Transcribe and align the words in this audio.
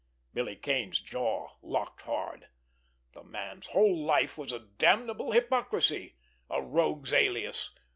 Billy 0.33 0.55
Kane's 0.55 0.99
jaw 0.99 1.49
locked 1.61 2.01
hard. 2.01 2.47
The 3.11 3.23
man's 3.23 3.67
whole 3.67 4.03
life 4.03 4.35
was 4.35 4.51
a 4.51 4.57
damnable 4.79 5.31
hypocrisy—a 5.31 6.59
rogue's 6.59 7.13
alias. 7.13 7.69